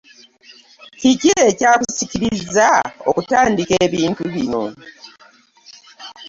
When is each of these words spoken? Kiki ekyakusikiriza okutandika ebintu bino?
Kiki 0.99 1.31
ekyakusikiriza 1.49 2.67
okutandika 3.09 3.73
ebintu 3.87 4.23
bino? 4.33 4.63